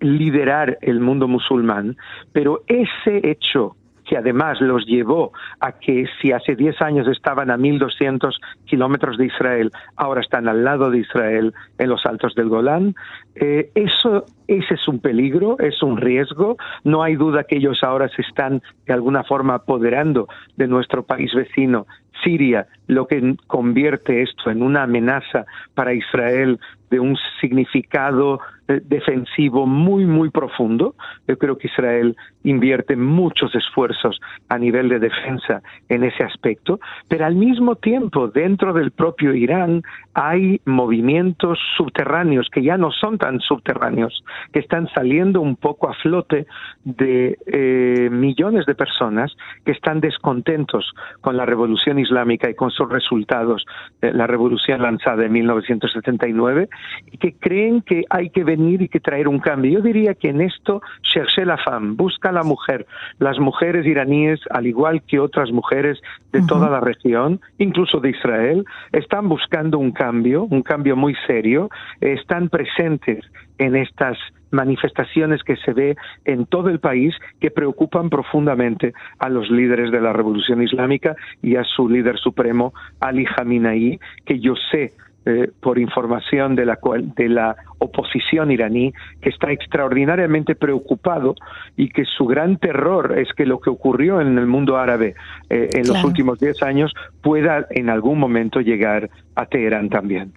liderar 0.00 0.76
el 0.82 1.00
mundo 1.00 1.26
musulmán, 1.26 1.96
pero 2.34 2.60
ese 2.68 3.22
hecho 3.28 3.76
que 4.08 4.16
además 4.16 4.60
los 4.60 4.86
llevó 4.86 5.32
a 5.60 5.72
que 5.72 6.06
si 6.20 6.32
hace 6.32 6.54
10 6.54 6.80
años 6.82 7.08
estaban 7.08 7.50
a 7.50 7.56
1.200 7.56 8.34
kilómetros 8.64 9.18
de 9.18 9.26
Israel, 9.26 9.70
ahora 9.96 10.20
están 10.20 10.48
al 10.48 10.64
lado 10.64 10.90
de 10.90 10.98
Israel 10.98 11.52
en 11.78 11.88
los 11.88 12.06
altos 12.06 12.34
del 12.34 12.48
Golán. 12.48 12.94
Eh, 13.34 13.70
eso 13.74 14.24
ese 14.48 14.74
es 14.74 14.88
un 14.88 15.00
peligro, 15.00 15.58
es 15.58 15.82
un 15.82 15.96
riesgo. 15.96 16.56
No 16.84 17.02
hay 17.02 17.16
duda 17.16 17.44
que 17.44 17.56
ellos 17.56 17.80
ahora 17.82 18.08
se 18.08 18.22
están 18.22 18.62
de 18.86 18.92
alguna 18.92 19.24
forma 19.24 19.54
apoderando 19.54 20.28
de 20.56 20.68
nuestro 20.68 21.02
país 21.02 21.34
vecino 21.34 21.86
Siria, 22.22 22.66
lo 22.86 23.06
que 23.06 23.36
convierte 23.46 24.22
esto 24.22 24.50
en 24.50 24.62
una 24.62 24.84
amenaza 24.84 25.44
para 25.74 25.94
Israel 25.94 26.58
de 26.90 27.00
un 27.00 27.16
significado 27.40 28.40
eh, 28.68 28.80
defensivo 28.84 29.66
muy, 29.66 30.06
muy 30.06 30.30
profundo. 30.30 30.94
Yo 31.28 31.38
creo 31.38 31.56
que 31.56 31.68
Israel 31.68 32.16
invierte 32.42 32.96
muchos 32.96 33.54
esfuerzos 33.54 34.20
a 34.48 34.58
nivel 34.58 34.88
de 34.88 34.98
defensa 34.98 35.62
en 35.88 36.04
ese 36.04 36.24
aspecto, 36.24 36.80
pero 37.08 37.26
al 37.26 37.34
mismo 37.34 37.76
tiempo, 37.76 38.28
dentro 38.28 38.72
del 38.72 38.90
propio 38.90 39.34
Irán 39.34 39.82
hay 40.14 40.60
movimientos 40.64 41.58
subterráneos 41.76 42.48
que 42.50 42.62
ya 42.62 42.76
no 42.76 42.90
son 42.90 43.18
tan 43.18 43.40
subterráneos, 43.40 44.24
que 44.52 44.60
están 44.60 44.88
saliendo 44.94 45.40
un 45.40 45.56
poco 45.56 45.88
a 45.88 45.94
flote 45.94 46.46
de 46.84 47.38
eh, 47.46 48.08
millones 48.10 48.66
de 48.66 48.74
personas 48.74 49.36
que 49.64 49.72
están 49.72 50.00
descontentos 50.00 50.92
con 51.20 51.36
la 51.36 51.46
revolución 51.46 51.98
islámica 52.06 52.48
y 52.48 52.54
con 52.54 52.70
sus 52.70 52.88
resultados, 52.88 53.64
la 54.00 54.26
revolución 54.26 54.82
lanzada 54.82 55.26
en 55.26 55.32
1979, 55.32 56.68
y 57.10 57.18
que 57.18 57.34
creen 57.34 57.82
que 57.82 58.04
hay 58.10 58.30
que 58.30 58.44
venir 58.44 58.82
y 58.82 58.88
que 58.88 59.00
traer 59.00 59.28
un 59.28 59.38
cambio. 59.38 59.72
Yo 59.72 59.80
diría 59.80 60.14
que 60.14 60.28
en 60.28 60.40
esto, 60.40 60.80
cherche 61.02 61.44
la 61.44 61.58
femme, 61.58 61.94
busca 61.96 62.32
la 62.32 62.42
mujer. 62.42 62.86
Las 63.18 63.38
mujeres 63.38 63.86
iraníes, 63.86 64.40
al 64.50 64.66
igual 64.66 65.02
que 65.02 65.20
otras 65.20 65.50
mujeres 65.52 66.00
de 66.32 66.42
toda 66.42 66.68
la 66.70 66.80
región, 66.80 67.40
incluso 67.58 68.00
de 68.00 68.10
Israel, 68.10 68.64
están 68.92 69.28
buscando 69.28 69.78
un 69.78 69.92
cambio, 69.92 70.44
un 70.44 70.62
cambio 70.62 70.96
muy 70.96 71.14
serio, 71.26 71.68
están 72.00 72.48
presentes 72.48 73.24
en 73.58 73.76
estas 73.76 74.18
manifestaciones 74.50 75.42
que 75.42 75.56
se 75.56 75.72
ve 75.72 75.96
en 76.24 76.46
todo 76.46 76.68
el 76.68 76.80
país 76.80 77.14
que 77.40 77.50
preocupan 77.50 78.10
profundamente 78.10 78.92
a 79.18 79.28
los 79.28 79.50
líderes 79.50 79.90
de 79.90 80.00
la 80.00 80.12
revolución 80.12 80.62
islámica 80.62 81.16
y 81.42 81.56
a 81.56 81.64
su 81.64 81.88
líder 81.88 82.18
supremo 82.18 82.72
Ali 83.00 83.24
Khamenei, 83.24 83.98
que 84.24 84.38
yo 84.40 84.54
sé 84.70 84.92
eh, 85.26 85.50
por 85.60 85.78
información 85.78 86.54
de 86.54 86.64
la, 86.64 86.78
de 87.16 87.28
la 87.28 87.56
oposición 87.78 88.52
iraní, 88.52 88.92
que 89.20 89.30
está 89.30 89.50
extraordinariamente 89.50 90.54
preocupado 90.54 91.34
y 91.76 91.88
que 91.88 92.04
su 92.04 92.26
gran 92.26 92.58
terror 92.58 93.18
es 93.18 93.28
que 93.36 93.44
lo 93.44 93.58
que 93.58 93.68
ocurrió 93.68 94.20
en 94.20 94.38
el 94.38 94.46
mundo 94.46 94.76
árabe 94.76 95.16
eh, 95.50 95.68
en 95.72 95.88
los 95.88 96.04
últimos 96.04 96.38
10 96.38 96.62
años 96.62 96.94
pueda 97.22 97.66
en 97.70 97.90
algún 97.90 98.20
momento 98.20 98.60
llegar 98.60 99.10
a 99.34 99.46
Teherán 99.46 99.88
también. 99.88 100.32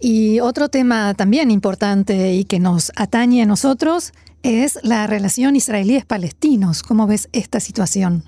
Y 0.00 0.40
otro 0.40 0.68
tema 0.68 1.12
también 1.12 1.50
importante 1.50 2.32
y 2.32 2.44
que 2.44 2.60
nos 2.60 2.92
atañe 2.96 3.42
a 3.42 3.46
nosotros 3.46 4.12
es 4.42 4.78
la 4.82 5.06
relación 5.06 5.54
israelíes-palestinos. 5.54 6.82
¿Cómo 6.82 7.06
ves 7.06 7.28
esta 7.32 7.60
situación? 7.60 8.22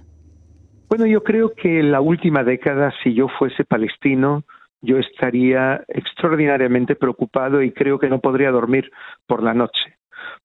Bueno, 0.88 1.06
yo 1.06 1.22
creo 1.24 1.52
que 1.54 1.80
en 1.80 1.90
la 1.90 2.00
última 2.00 2.44
década, 2.44 2.92
si 3.02 3.12
yo 3.14 3.28
fuese 3.38 3.64
palestino, 3.64 4.44
yo 4.80 4.98
estaría 4.98 5.82
extraordinariamente 5.88 6.96
preocupado 6.96 7.62
y 7.62 7.72
creo 7.72 7.98
que 7.98 8.08
no 8.08 8.20
podría 8.20 8.50
dormir 8.50 8.90
por 9.26 9.42
la 9.42 9.54
noche. 9.54 9.96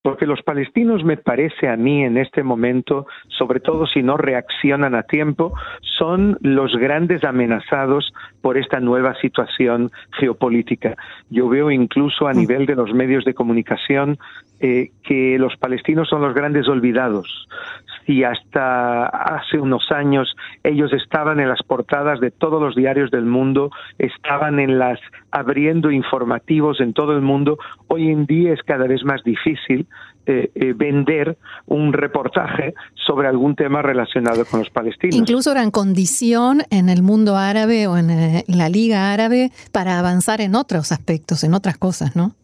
Porque 0.01 0.25
los 0.25 0.41
palestinos, 0.41 1.03
me 1.03 1.17
parece 1.17 1.69
a 1.69 1.77
mí 1.77 2.03
en 2.03 2.17
este 2.17 2.43
momento, 2.43 3.07
sobre 3.29 3.59
todo 3.59 3.85
si 3.85 4.01
no 4.03 4.17
reaccionan 4.17 4.95
a 4.95 5.03
tiempo, 5.03 5.53
son 5.81 6.37
los 6.41 6.75
grandes 6.75 7.23
amenazados 7.23 8.11
por 8.41 8.57
esta 8.57 8.79
nueva 8.79 9.15
situación 9.21 9.91
geopolítica. 10.19 10.95
Yo 11.29 11.49
veo 11.49 11.71
incluso 11.71 12.27
a 12.27 12.33
nivel 12.33 12.65
de 12.65 12.75
los 12.75 12.93
medios 12.93 13.25
de 13.25 13.33
comunicación 13.33 14.17
eh, 14.59 14.89
que 15.03 15.37
los 15.39 15.55
palestinos 15.57 16.09
son 16.09 16.21
los 16.21 16.33
grandes 16.33 16.67
olvidados 16.67 17.47
y 18.07 18.23
hasta 18.23 19.05
hace 19.05 19.59
unos 19.59 19.91
años 19.91 20.35
ellos 20.63 20.91
estaban 20.93 21.39
en 21.39 21.49
las 21.49 21.61
portadas 21.63 22.19
de 22.19 22.31
todos 22.31 22.61
los 22.61 22.75
diarios 22.75 23.11
del 23.11 23.25
mundo, 23.25 23.71
estaban 23.97 24.59
en 24.59 24.79
las 24.79 24.99
abriendo 25.31 25.91
informativos 25.91 26.79
en 26.79 26.93
todo 26.93 27.13
el 27.13 27.21
mundo. 27.21 27.57
Hoy 27.87 28.09
en 28.09 28.25
día 28.25 28.53
es 28.53 28.61
cada 28.63 28.87
vez 28.87 29.03
más 29.03 29.23
difícil 29.23 29.87
eh, 30.27 30.51
eh, 30.53 30.73
vender 30.73 31.37
un 31.65 31.93
reportaje 31.93 32.75
sobre 32.93 33.27
algún 33.27 33.55
tema 33.55 33.81
relacionado 33.81 34.45
con 34.45 34.59
los 34.59 34.69
palestinos. 34.69 35.15
Incluso 35.15 35.51
eran 35.51 35.71
condición 35.71 36.61
en 36.69 36.89
el 36.89 37.01
mundo 37.01 37.37
árabe 37.37 37.87
o 37.87 37.97
en 37.97 38.11
eh, 38.11 38.43
la 38.47 38.69
Liga 38.69 39.13
Árabe 39.13 39.51
para 39.71 39.97
avanzar 39.97 40.39
en 40.39 40.53
otros 40.53 40.91
aspectos, 40.91 41.43
en 41.43 41.55
otras 41.55 41.77
cosas, 41.77 42.15
¿no? 42.15 42.35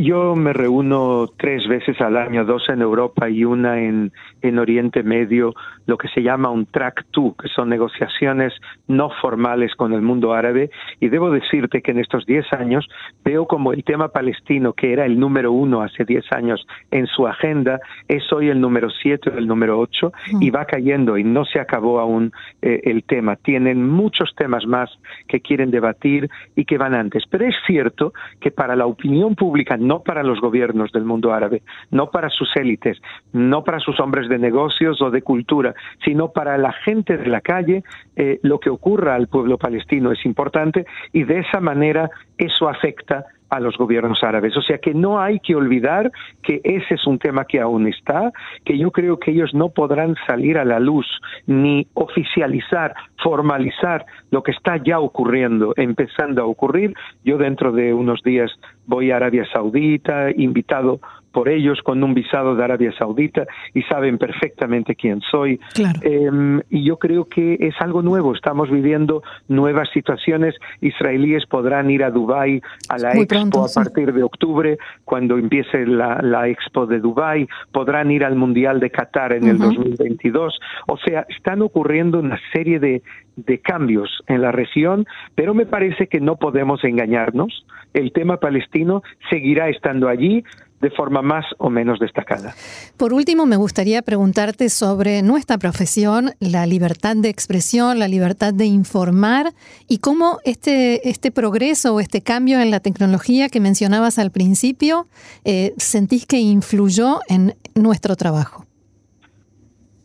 Yo 0.00 0.34
me 0.34 0.54
reúno 0.54 1.26
tres 1.36 1.68
veces 1.68 2.00
al 2.00 2.16
año, 2.16 2.46
dos 2.46 2.70
en 2.70 2.80
Europa 2.80 3.28
y 3.28 3.44
una 3.44 3.82
en, 3.82 4.12
en 4.40 4.58
Oriente 4.58 5.02
Medio, 5.02 5.52
lo 5.84 5.98
que 5.98 6.08
se 6.08 6.22
llama 6.22 6.48
un 6.48 6.64
track 6.64 7.04
two, 7.10 7.34
que 7.36 7.48
son 7.48 7.68
negociaciones 7.68 8.54
no 8.88 9.10
formales 9.20 9.74
con 9.74 9.92
el 9.92 10.00
mundo 10.00 10.32
árabe. 10.32 10.70
Y 11.00 11.08
debo 11.08 11.30
decirte 11.30 11.82
que 11.82 11.90
en 11.90 11.98
estos 11.98 12.24
diez 12.24 12.50
años 12.52 12.88
veo 13.22 13.46
como 13.46 13.74
el 13.74 13.84
tema 13.84 14.08
palestino, 14.08 14.72
que 14.72 14.94
era 14.94 15.04
el 15.04 15.20
número 15.20 15.52
uno 15.52 15.82
hace 15.82 16.06
diez 16.06 16.24
años 16.32 16.66
en 16.90 17.06
su 17.06 17.26
agenda, 17.26 17.78
es 18.08 18.32
hoy 18.32 18.48
el 18.48 18.58
número 18.58 18.88
siete 18.88 19.28
o 19.28 19.36
el 19.36 19.46
número 19.46 19.78
ocho 19.78 20.12
y 20.40 20.48
va 20.48 20.64
cayendo 20.64 21.18
y 21.18 21.24
no 21.24 21.44
se 21.44 21.60
acabó 21.60 22.00
aún 22.00 22.32
eh, 22.62 22.80
el 22.84 23.04
tema. 23.04 23.36
Tienen 23.36 23.86
muchos 23.86 24.34
temas 24.34 24.64
más 24.64 24.88
que 25.28 25.40
quieren 25.40 25.70
debatir 25.70 26.30
y 26.56 26.64
que 26.64 26.78
van 26.78 26.94
antes. 26.94 27.24
Pero 27.28 27.44
es 27.44 27.56
cierto 27.66 28.14
que 28.40 28.50
para 28.50 28.76
la 28.76 28.86
opinión 28.86 29.34
pública 29.34 29.76
no 29.90 30.04
para 30.04 30.22
los 30.22 30.40
gobiernos 30.40 30.92
del 30.92 31.04
mundo 31.04 31.32
árabe, 31.32 31.62
no 31.90 32.12
para 32.12 32.28
sus 32.28 32.48
élites, 32.54 33.02
no 33.32 33.64
para 33.64 33.80
sus 33.80 33.98
hombres 33.98 34.28
de 34.28 34.38
negocios 34.38 35.02
o 35.02 35.10
de 35.10 35.22
cultura, 35.22 35.74
sino 36.04 36.28
para 36.30 36.56
la 36.58 36.72
gente 36.72 37.16
de 37.16 37.26
la 37.26 37.40
calle, 37.40 37.82
eh, 38.14 38.38
lo 38.44 38.60
que 38.60 38.70
ocurra 38.70 39.16
al 39.16 39.26
pueblo 39.26 39.58
palestino 39.58 40.12
es 40.12 40.24
importante 40.24 40.86
y 41.12 41.24
de 41.24 41.40
esa 41.40 41.58
manera 41.58 42.08
eso 42.38 42.68
afecta 42.68 43.26
a 43.50 43.60
los 43.60 43.76
gobiernos 43.76 44.22
árabes. 44.22 44.56
O 44.56 44.62
sea 44.62 44.78
que 44.78 44.94
no 44.94 45.20
hay 45.20 45.40
que 45.40 45.54
olvidar 45.54 46.10
que 46.42 46.60
ese 46.64 46.94
es 46.94 47.06
un 47.06 47.18
tema 47.18 47.44
que 47.44 47.60
aún 47.60 47.86
está, 47.86 48.32
que 48.64 48.78
yo 48.78 48.90
creo 48.90 49.18
que 49.18 49.32
ellos 49.32 49.52
no 49.52 49.68
podrán 49.68 50.14
salir 50.26 50.56
a 50.58 50.64
la 50.64 50.78
luz 50.78 51.06
ni 51.46 51.86
oficializar, 51.94 52.94
formalizar 53.22 54.06
lo 54.30 54.42
que 54.42 54.52
está 54.52 54.76
ya 54.76 55.00
ocurriendo, 55.00 55.74
empezando 55.76 56.42
a 56.42 56.46
ocurrir. 56.46 56.94
Yo 57.24 57.36
dentro 57.38 57.72
de 57.72 57.92
unos 57.92 58.22
días 58.22 58.50
voy 58.86 59.10
a 59.10 59.16
Arabia 59.16 59.44
Saudita, 59.52 60.30
invitado 60.30 61.00
por 61.32 61.48
ellos 61.48 61.80
con 61.82 62.02
un 62.02 62.14
visado 62.14 62.54
de 62.54 62.64
Arabia 62.64 62.92
Saudita 62.98 63.46
y 63.74 63.82
saben 63.82 64.18
perfectamente 64.18 64.94
quién 64.94 65.20
soy. 65.20 65.60
Em, 66.02 66.60
y 66.70 66.84
yo 66.84 66.98
creo 66.98 67.26
que 67.26 67.56
es 67.60 67.74
algo 67.80 68.02
nuevo. 68.02 68.34
Estamos 68.34 68.70
viviendo 68.70 69.22
nuevas 69.48 69.88
situaciones. 69.92 70.54
Israelíes 70.80 71.46
podrán 71.46 71.90
ir 71.90 72.04
a 72.04 72.10
Dubái 72.10 72.60
a 72.88 72.98
la 72.98 73.12
Expo 73.12 73.64
a 73.64 73.68
partir 73.74 74.12
de 74.12 74.22
octubre, 74.22 74.78
cuando 75.04 75.38
empiece 75.38 75.86
la, 75.86 76.20
la, 76.22 76.48
Expo 76.48 76.86
de 76.86 76.98
Dubái. 76.98 77.48
Podrán 77.72 78.10
ir 78.10 78.24
al 78.24 78.36
Mundial 78.36 78.80
de 78.80 78.90
Qatar 78.90 79.32
en 79.32 79.48
el 79.48 79.58
2022. 79.58 80.58
O 80.86 80.96
sea, 80.98 81.26
están 81.28 81.62
ocurriendo 81.62 82.18
una 82.18 82.38
serie 82.52 82.80
de, 82.80 83.02
de 83.36 83.58
cambios 83.58 84.22
en 84.26 84.42
la 84.42 84.52
región, 84.52 85.06
pero 85.34 85.54
me 85.54 85.66
parece 85.66 86.06
que 86.06 86.20
no 86.20 86.36
podemos 86.36 86.82
engañarnos. 86.84 87.64
El 87.92 88.12
tema 88.12 88.38
palestino 88.38 89.02
seguirá 89.28 89.68
estando 89.68 90.08
allí 90.08 90.44
de 90.80 90.90
forma 90.90 91.22
más 91.22 91.44
o 91.58 91.70
menos 91.70 91.98
destacada. 91.98 92.54
Por 92.96 93.12
último, 93.12 93.46
me 93.46 93.56
gustaría 93.56 94.02
preguntarte 94.02 94.68
sobre 94.70 95.22
nuestra 95.22 95.58
profesión, 95.58 96.30
la 96.40 96.66
libertad 96.66 97.16
de 97.16 97.28
expresión, 97.28 97.98
la 97.98 98.08
libertad 98.08 98.54
de 98.54 98.66
informar 98.66 99.52
y 99.88 99.98
cómo 99.98 100.38
este, 100.44 101.08
este 101.08 101.30
progreso 101.30 101.94
o 101.94 102.00
este 102.00 102.22
cambio 102.22 102.60
en 102.60 102.70
la 102.70 102.80
tecnología 102.80 103.48
que 103.48 103.60
mencionabas 103.60 104.18
al 104.18 104.30
principio 104.30 105.06
eh, 105.44 105.74
sentís 105.76 106.26
que 106.26 106.38
influyó 106.38 107.20
en 107.28 107.54
nuestro 107.74 108.16
trabajo. 108.16 108.64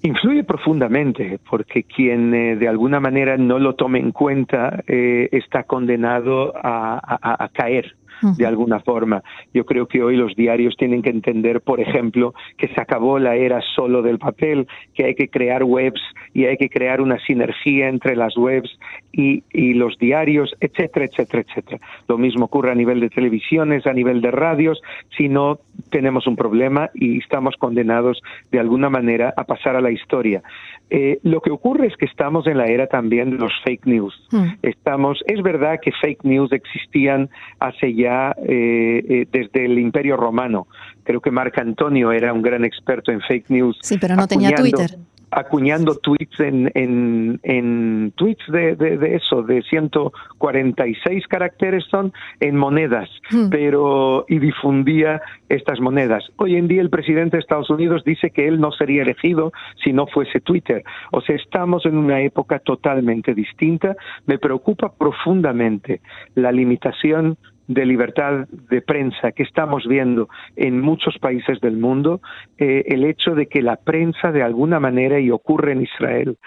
Influye 0.01 0.43
profundamente 0.43 1.39
porque 1.49 1.83
quien 1.83 2.33
eh, 2.33 2.55
de 2.57 2.67
alguna 2.67 2.99
manera 2.99 3.37
no 3.37 3.57
lo 3.57 3.73
tome 3.73 3.99
en 3.99 4.11
cuenta 4.11 4.83
eh, 4.87 5.29
está 5.31 5.63
condenado 5.63 6.53
a 6.55 7.49
caer 7.53 7.95
de 8.37 8.45
alguna 8.45 8.79
forma. 8.79 9.23
Yo 9.55 9.65
creo 9.65 9.87
que 9.87 10.03
hoy 10.03 10.17
los 10.17 10.35
diarios 10.35 10.75
tienen 10.75 11.01
que 11.01 11.09
entender, 11.09 11.61
por 11.61 11.79
ejemplo, 11.79 12.33
que 12.57 12.67
se 12.67 12.81
acabó 12.81 13.19
la 13.19 13.37
era 13.37 13.61
solo 13.73 14.01
del 14.01 14.19
papel, 14.19 14.67
que 14.93 15.05
hay 15.05 15.15
que 15.15 15.29
crear 15.29 15.63
webs 15.63 16.01
y 16.33 16.43
hay 16.43 16.57
que 16.57 16.69
crear 16.69 16.99
una 16.99 17.17
sinergia 17.19 17.87
entre 17.87 18.17
las 18.17 18.35
webs 18.35 18.77
y, 19.13 19.43
y 19.53 19.73
los 19.73 19.97
diarios, 19.97 20.53
etcétera, 20.59 21.05
etcétera, 21.05 21.45
etcétera. 21.47 21.79
Lo 22.09 22.17
mismo 22.17 22.43
ocurre 22.43 22.71
a 22.71 22.75
nivel 22.75 22.99
de 22.99 23.09
televisiones, 23.09 23.87
a 23.87 23.93
nivel 23.93 24.19
de 24.19 24.31
radios, 24.31 24.81
si 25.15 25.29
no 25.29 25.59
tenemos 25.89 26.27
un 26.27 26.35
problema 26.35 26.89
y 26.93 27.19
estamos 27.19 27.55
condenados 27.55 28.21
de 28.51 28.59
alguna 28.59 28.89
manera 28.89 29.33
a 29.37 29.45
pasar 29.45 29.77
a 29.77 29.81
la 29.81 29.91
historia. 29.91 30.43
Eh, 30.89 31.19
lo 31.23 31.41
que 31.41 31.49
ocurre 31.49 31.87
es 31.87 31.97
que 31.97 32.05
estamos 32.05 32.45
en 32.47 32.57
la 32.57 32.65
era 32.65 32.87
también 32.87 33.31
de 33.31 33.37
los 33.37 33.51
fake 33.63 33.85
news. 33.85 34.13
Mm. 34.31 34.45
Estamos, 34.61 35.23
es 35.27 35.41
verdad 35.41 35.79
que 35.81 35.91
fake 35.91 36.23
news 36.23 36.51
existían 36.51 37.29
hace 37.59 37.95
ya 37.95 38.35
eh, 38.37 39.03
eh, 39.09 39.27
desde 39.31 39.65
el 39.65 39.79
Imperio 39.79 40.15
Romano. 40.15 40.67
Creo 41.03 41.21
que 41.21 41.31
Marco 41.31 41.61
Antonio 41.61 42.11
era 42.11 42.33
un 42.33 42.41
gran 42.41 42.65
experto 42.65 43.11
en 43.11 43.21
fake 43.21 43.49
news. 43.49 43.77
Sí, 43.81 43.97
pero 43.99 44.15
no 44.15 44.27
tenía 44.27 44.51
Twitter 44.51 44.97
acuñando 45.35 45.95
tweets 45.95 46.39
en, 46.39 46.71
en, 46.73 47.39
en 47.43 48.13
tweets 48.15 48.45
de, 48.47 48.75
de, 48.75 49.15
eso, 49.15 49.43
de 49.43 49.61
146 49.63 51.27
caracteres 51.27 51.83
son 51.91 52.13
en 52.39 52.55
monedas, 52.55 53.09
hmm. 53.29 53.49
pero 53.49 54.25
y 54.29 54.39
difundía 54.39 55.21
estas 55.49 55.81
monedas. 55.81 56.23
Hoy 56.37 56.55
en 56.55 56.69
día 56.69 56.81
el 56.81 56.89
presidente 56.89 57.35
de 57.35 57.41
Estados 57.41 57.69
Unidos 57.69 58.03
dice 58.05 58.31
que 58.31 58.47
él 58.47 58.61
no 58.61 58.71
sería 58.71 59.01
elegido 59.01 59.51
si 59.83 59.91
no 59.91 60.07
fuese 60.07 60.39
Twitter. 60.39 60.83
O 61.11 61.19
sea, 61.19 61.35
estamos 61.35 61.85
en 61.85 61.97
una 61.97 62.21
época 62.21 62.59
totalmente 62.59 63.33
distinta. 63.33 63.95
Me 64.25 64.39
preocupa 64.39 64.93
profundamente 64.93 65.99
la 66.35 66.53
limitación 66.53 67.37
de 67.67 67.85
libertad 67.85 68.47
de 68.49 68.81
prensa 68.81 69.31
que 69.31 69.43
estamos 69.43 69.87
viendo 69.87 70.29
en 70.55 70.81
muchos 70.81 71.17
países 71.19 71.59
del 71.61 71.77
mundo, 71.77 72.21
eh, 72.57 72.83
el 72.87 73.03
hecho 73.03 73.35
de 73.35 73.47
que 73.47 73.61
la 73.61 73.77
prensa 73.77 74.31
de 74.31 74.43
alguna 74.43 74.79
manera, 74.79 75.19
y 75.19 75.31
ocurre 75.31 75.71
en 75.73 75.81
Israel, 75.81 76.37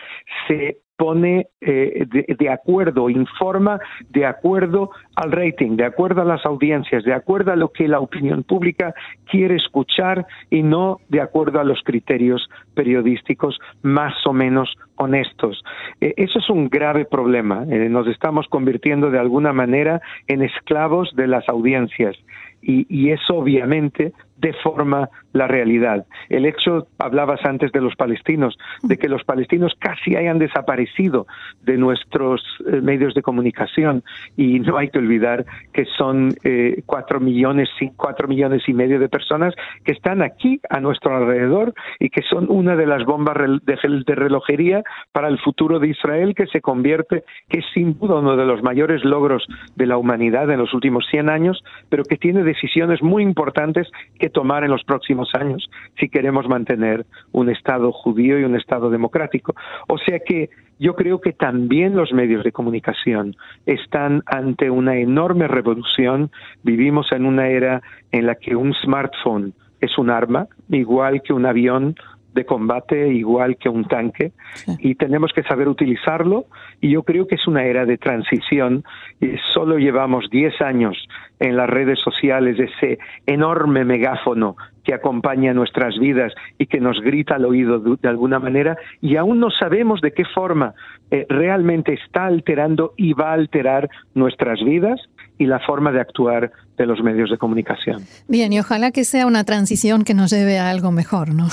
se 0.47 0.79
pone 0.99 1.47
eh, 1.61 2.07
de, 2.11 2.51
acuerdo, 2.51 3.09
informa 3.09 3.79
de 4.11 4.27
acuerdo 4.27 4.91
al 5.15 5.31
rating, 5.31 5.77
de 5.77 5.85
acuerdo 5.85 6.23
a 6.23 6.25
las 6.25 6.45
audiencias, 6.45 7.05
de 7.05 7.15
acuerdo 7.15 7.53
a 7.53 7.57
lo 7.57 7.69
que 7.69 7.87
la 7.87 8.01
opinión 8.01 8.43
pública 8.43 8.93
quiere 9.31 9.55
escuchar 9.55 10.27
y 10.51 10.65
no 10.65 10.99
de 11.09 11.21
acuerdo 11.21 11.61
a 11.61 11.65
los 11.65 11.81
criterios 11.85 12.51
periodísticos 12.75 13.61
más 13.81 14.15
o 14.27 14.33
menos 14.33 14.75
honestos. 14.97 15.63
Eh, 16.01 16.15
eso 16.17 16.41
es 16.41 16.51
un 16.51 16.69
grave 16.69 17.05
problema. 17.05 17.65
Eh, 17.71 17.89
nos 17.89 18.09
estamos 18.09 18.49
convirtiendo 18.49 19.13
de 19.13 19.21
alguna 19.21 19.53
manera 19.53 20.01
en 20.27 20.43
esclavos 20.43 21.15
de 21.15 21.29
las 21.29 21.49
audiencias 21.49 22.17
y, 22.61 22.87
y 22.89 23.13
eso 23.13 23.37
obviamente 23.37 24.13
deforma 24.41 25.09
la 25.33 25.47
realidad. 25.47 26.07
El 26.29 26.47
hecho, 26.47 26.89
hablabas 26.99 27.45
antes 27.45 27.73
de 27.73 27.81
los 27.81 27.95
palestinos, 27.97 28.57
de 28.83 28.97
que 28.97 29.09
los 29.09 29.25
palestinos 29.25 29.75
casi 29.79 30.17
hayan 30.17 30.39
desaparecido 30.39 31.27
de 31.63 31.77
nuestros 31.77 32.43
eh, 32.67 32.81
medios 32.81 33.15
de 33.15 33.23
comunicación 33.23 34.03
y 34.37 34.61
no 34.61 34.77
hay 34.79 34.89
que 34.89 34.99
olvidar 34.99 35.45
que 35.73 35.85
son 35.97 36.35
eh, 36.45 36.83
cuatro 36.87 37.21
millones, 37.21 37.69
cuatro 37.97 38.29
millones 38.29 38.63
y 38.67 38.73
medio 38.73 38.99
de 38.99 39.09
personas 39.09 39.55
que 39.85 39.93
están 39.93 40.23
aquí 40.23 40.61
a 40.71 40.81
nuestro 40.81 41.17
alrededor 41.17 41.75
y 41.99 42.11
que 42.11 42.23
son 42.23 42.47
una 42.49 42.77
de 42.77 42.87
las 42.87 43.05
bombas 43.05 43.37
de, 43.63 44.15
relojería 44.15 44.83
para 45.13 45.29
el 45.29 45.39
futuro 45.39 45.79
de 45.79 45.89
Israel 45.89 46.35
que 46.35 46.47
se 46.47 46.61
convierte, 46.61 47.25
que 47.49 47.61
es 47.61 47.65
sin 47.75 47.99
duda 47.99 48.17
uno 48.17 48.37
de 48.37 48.45
los 48.45 48.63
mayores 48.63 49.05
logros 49.05 49.47
de 49.77 49.87
la 49.87 49.97
humanidad 49.97 50.51
en 50.51 50.59
los 50.59 50.75
últimos 50.75 51.07
100 51.11 51.29
años, 51.29 51.63
pero 51.89 52.05
que 52.05 52.17
tiene 52.17 52.43
decisiones 52.43 53.03
muy 53.03 53.23
importantes 53.23 53.89
que 54.19 54.28
tomar 54.31 54.65
en 54.65 54.71
los 54.71 54.85
próximos 54.85 55.31
años 55.35 55.71
si 55.99 56.09
queremos 56.09 56.49
mantener 56.49 57.07
un 57.33 57.51
Estado 57.51 57.93
judío 57.93 58.39
y 58.39 58.45
un 58.45 58.57
Estado 58.57 58.91
democrático. 58.91 59.55
O 59.89 59.99
sea 59.99 60.21
que 60.21 60.51
yo 60.79 60.95
creo 60.95 61.21
que 61.21 61.33
también 61.33 61.97
los 61.97 62.13
medios 62.13 62.45
de 62.45 62.53
comunicación 62.53 63.37
están 63.67 64.23
ante 64.27 64.71
una 64.71 64.97
enorme 64.97 65.49
revolución. 65.49 66.31
Vivimos 66.63 67.11
en 67.13 67.27
una 67.27 67.49
era 67.49 67.83
en 68.13 68.27
la 68.27 68.37
que 68.37 68.55
un 68.55 68.75
smartphone 68.75 69.55
es 69.81 69.97
un 69.99 70.11
arma, 70.11 70.47
igual 70.69 71.23
que 71.23 71.33
un 71.33 71.47
avión 71.47 71.95
de 72.35 72.45
combate 72.45 73.09
igual 73.09 73.57
que 73.57 73.69
un 73.69 73.85
tanque 73.87 74.33
y 74.79 74.95
tenemos 74.95 75.33
que 75.33 75.43
saber 75.43 75.69
utilizarlo 75.69 76.47
y 76.81 76.91
yo 76.91 77.03
creo 77.03 77.27
que 77.27 77.37
es 77.37 77.47
una 77.47 77.65
era 77.65 77.85
de 77.87 77.99
transición 77.99 78.85
y 79.21 79.33
solo 79.55 79.79
llevamos 79.79 80.29
10 80.31 80.61
años 80.61 80.97
en 81.41 81.57
las 81.57 81.69
redes 81.69 81.99
sociales 82.01 82.59
ese 82.59 82.99
enorme 83.27 83.85
megáfono 83.85 84.57
que 84.85 84.95
acompaña 84.95 85.53
nuestras 85.53 85.99
vidas 85.99 86.33
y 86.59 86.67
que 86.67 86.81
nos 86.81 87.01
grita 87.01 87.35
al 87.35 87.45
oído 87.45 87.79
de, 87.79 88.09
alguna 88.09 88.39
manera 88.39 88.77
y 89.01 89.17
aún 89.17 89.39
no 89.39 89.51
sabemos 89.51 90.01
de 90.01 90.13
qué 90.13 90.25
forma 90.25 90.75
eh, 91.11 91.27
realmente 91.29 91.95
está 91.95 92.27
alterando 92.27 92.95
y 92.97 93.13
va 93.13 93.31
a 93.31 93.35
alterar 93.35 93.91
nuestras 94.15 94.63
vidas 94.65 95.01
y 95.39 95.47
la 95.47 95.61
forma 95.61 95.93
de 95.93 96.01
actuar 96.01 96.53
de 96.77 96.87
los 96.87 97.03
medios 97.03 97.31
de 97.31 97.39
comunicación. 97.39 98.03
Bien, 98.29 98.53
y 98.53 98.61
ojalá 98.61 98.91
que 98.91 99.05
sea 99.05 99.27
una 99.27 99.45
transición 99.45 100.05
que 100.05 100.15
nos 100.15 100.31
lleve 100.31 100.59
a 100.59 100.71
algo 100.71 100.91
mejor, 100.91 101.35
¿no? 101.35 101.49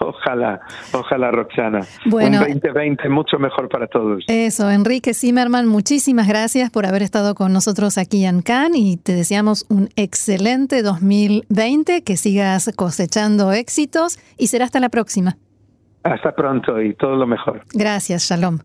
Ojalá, 0.00 0.60
ojalá, 0.92 1.30
Roxana. 1.30 1.80
Bueno, 2.06 2.38
Un 2.38 2.54
2020 2.54 3.08
mucho 3.08 3.38
mejor 3.38 3.68
para 3.68 3.86
todos. 3.86 4.24
Eso, 4.26 4.70
Enrique 4.70 5.14
Zimmerman, 5.14 5.66
muchísimas 5.66 6.26
gracias 6.26 6.70
por 6.70 6.86
haber 6.86 7.02
estado 7.02 7.34
con 7.34 7.52
nosotros 7.52 7.98
aquí 7.98 8.24
en 8.24 8.42
Cannes 8.42 8.80
y 8.80 8.96
te 8.96 9.12
deseamos 9.14 9.66
un 9.68 9.88
excelente 9.96 10.82
2020, 10.82 12.02
que 12.02 12.16
sigas 12.16 12.70
cosechando 12.76 13.52
éxitos 13.52 14.18
y 14.38 14.46
será 14.46 14.64
hasta 14.64 14.80
la 14.80 14.88
próxima. 14.88 15.36
Hasta 16.04 16.34
pronto 16.34 16.80
y 16.80 16.94
todo 16.94 17.14
lo 17.16 17.26
mejor. 17.26 17.62
Gracias, 17.72 18.28
Shalom. 18.28 18.58